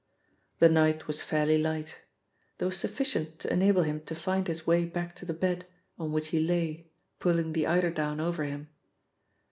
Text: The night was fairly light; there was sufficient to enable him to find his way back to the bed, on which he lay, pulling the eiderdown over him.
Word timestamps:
The 0.57 0.67
night 0.67 1.05
was 1.05 1.21
fairly 1.21 1.59
light; 1.59 2.01
there 2.57 2.65
was 2.67 2.77
sufficient 2.77 3.37
to 3.41 3.53
enable 3.53 3.83
him 3.83 4.01
to 4.07 4.15
find 4.15 4.47
his 4.47 4.65
way 4.65 4.83
back 4.83 5.15
to 5.17 5.27
the 5.27 5.31
bed, 5.35 5.67
on 5.99 6.11
which 6.11 6.29
he 6.29 6.39
lay, 6.39 6.89
pulling 7.19 7.53
the 7.53 7.67
eiderdown 7.67 8.19
over 8.19 8.43
him. 8.43 8.69